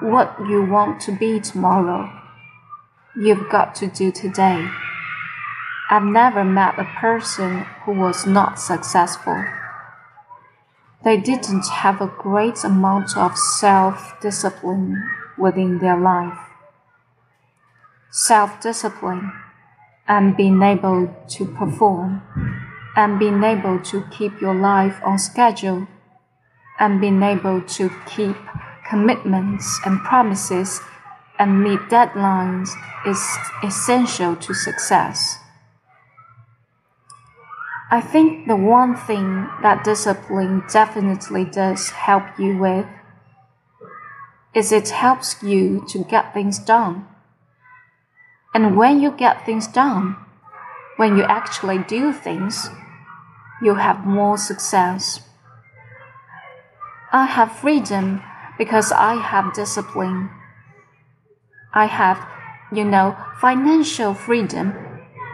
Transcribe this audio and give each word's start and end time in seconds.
what 0.00 0.36
you 0.48 0.62
want 0.62 1.00
to 1.02 1.12
be 1.12 1.40
tomorrow. 1.40 2.10
You've 3.16 3.48
got 3.50 3.74
to 3.76 3.86
do 3.86 4.10
today. 4.10 4.68
I've 5.90 6.04
never 6.04 6.44
met 6.44 6.78
a 6.78 6.84
person 6.84 7.66
who 7.84 7.92
was 7.92 8.26
not 8.26 8.58
successful. 8.58 9.44
They 11.04 11.16
didn't 11.16 11.68
have 11.68 12.00
a 12.00 12.06
great 12.06 12.64
amount 12.64 13.16
of 13.16 13.36
self 13.36 14.18
discipline 14.20 15.02
within 15.36 15.78
their 15.78 15.98
life. 15.98 16.38
Self 18.10 18.60
discipline 18.60 19.32
and 20.08 20.36
being 20.36 20.62
able 20.62 21.14
to 21.28 21.44
perform 21.44 22.22
and 22.96 23.18
being 23.18 23.42
able 23.42 23.80
to 23.80 24.04
keep 24.10 24.40
your 24.40 24.54
life 24.54 25.00
on 25.04 25.18
schedule 25.18 25.88
and 26.78 27.00
being 27.00 27.22
able 27.22 27.62
to 27.62 27.90
keep 28.06 28.36
commitments 28.92 29.80
and 29.86 30.00
promises 30.00 30.82
and 31.38 31.64
meet 31.64 31.80
deadlines 31.88 32.68
is 33.06 33.22
essential 33.64 34.36
to 34.36 34.52
success. 34.52 35.38
I 37.90 38.02
think 38.02 38.46
the 38.46 38.56
one 38.56 38.94
thing 38.94 39.48
that 39.62 39.82
discipline 39.82 40.64
definitely 40.70 41.46
does 41.46 41.88
help 41.88 42.38
you 42.38 42.58
with 42.58 42.86
is 44.54 44.72
it 44.72 44.90
helps 44.90 45.42
you 45.42 45.82
to 45.88 46.04
get 46.04 46.34
things 46.34 46.58
done. 46.58 47.06
And 48.52 48.76
when 48.76 49.00
you 49.00 49.10
get 49.10 49.46
things 49.46 49.68
done, 49.68 50.16
when 50.98 51.16
you 51.16 51.22
actually 51.22 51.78
do 51.78 52.12
things, 52.12 52.68
you 53.62 53.76
have 53.76 54.04
more 54.04 54.36
success. 54.36 55.22
I 57.10 57.24
have 57.24 57.52
freedom 57.56 58.22
because 58.58 58.92
I 58.92 59.14
have 59.14 59.54
discipline. 59.54 60.30
I 61.74 61.86
have, 61.86 62.26
you 62.72 62.84
know, 62.84 63.16
financial 63.40 64.14
freedom 64.14 64.74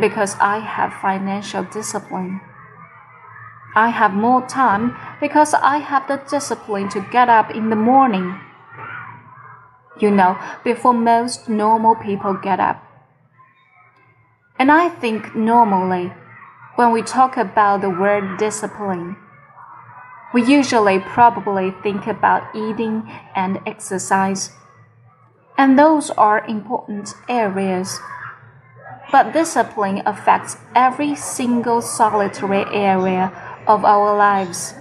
because 0.00 0.36
I 0.40 0.58
have 0.58 0.92
financial 0.94 1.64
discipline. 1.64 2.40
I 3.74 3.88
have 3.88 4.12
more 4.12 4.46
time 4.46 4.96
because 5.20 5.54
I 5.54 5.78
have 5.78 6.08
the 6.08 6.16
discipline 6.28 6.88
to 6.90 7.06
get 7.12 7.28
up 7.28 7.50
in 7.50 7.70
the 7.70 7.76
morning. 7.76 8.38
You 10.00 10.10
know, 10.10 10.38
before 10.64 10.94
most 10.94 11.48
normal 11.48 11.94
people 11.94 12.34
get 12.34 12.58
up. 12.58 12.82
And 14.58 14.70
I 14.70 14.88
think 14.88 15.34
normally, 15.34 16.12
when 16.76 16.92
we 16.92 17.02
talk 17.02 17.36
about 17.36 17.80
the 17.80 17.90
word 17.90 18.38
discipline, 18.38 19.16
we 20.32 20.44
usually 20.44 21.00
probably 21.00 21.72
think 21.82 22.06
about 22.06 22.54
eating 22.54 23.10
and 23.34 23.58
exercise, 23.66 24.52
and 25.58 25.78
those 25.78 26.10
are 26.10 26.46
important 26.46 27.14
areas. 27.28 27.98
But 29.10 29.32
discipline 29.32 30.02
affects 30.06 30.56
every 30.74 31.16
single 31.16 31.82
solitary 31.82 32.64
area 32.72 33.32
of 33.66 33.84
our 33.84 34.16
lives. 34.16 34.74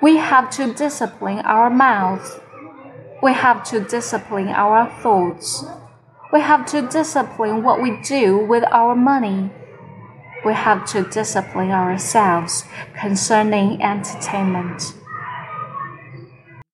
We 0.00 0.16
have 0.18 0.50
to 0.50 0.72
discipline 0.72 1.40
our 1.40 1.68
mouth. 1.68 2.40
We 3.20 3.32
have 3.32 3.64
to 3.70 3.80
discipline 3.80 4.48
our 4.48 4.88
thoughts. 5.02 5.64
We 6.32 6.40
have 6.40 6.66
to 6.66 6.82
discipline 6.82 7.64
what 7.64 7.82
we 7.82 8.00
do 8.02 8.38
with 8.38 8.62
our 8.70 8.94
money 8.94 9.50
we 10.46 10.54
have 10.54 10.86
to 10.86 11.02
discipline 11.02 11.72
ourselves 11.72 12.62
concerning 13.00 13.82
entertainment. 13.82 14.94